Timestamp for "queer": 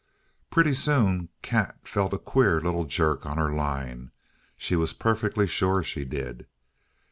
2.17-2.59